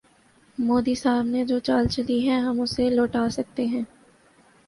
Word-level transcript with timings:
مودی 0.57 0.95
صاحب 0.95 1.25
نے 1.25 1.43
جو 1.45 1.59
چال 1.59 1.87
چلی 1.87 2.29
ہے، 2.29 2.37
ہم 2.39 2.61
اسے 2.61 2.89
لوٹا 2.89 3.29
سکتے 3.29 3.65
ہیں۔ 3.65 3.83